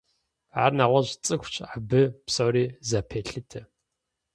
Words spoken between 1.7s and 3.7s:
абы псори зэпелъытэ.